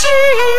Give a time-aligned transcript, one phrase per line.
[0.00, 0.57] 是。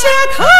[0.00, 0.59] 下头。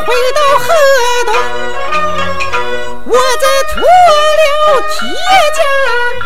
[0.00, 0.64] 回到河
[1.26, 1.34] 东，
[3.06, 5.08] 我再脱了铁
[5.56, 6.21] 甲。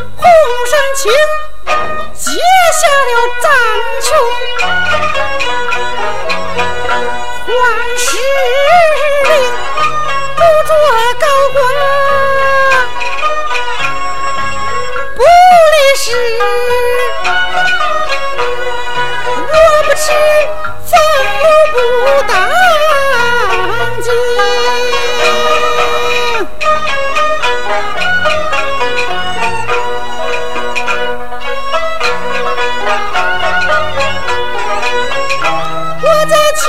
[36.02, 36.64] 我在清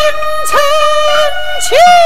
[0.45, 0.59] 晨
[1.61, 1.96] 起。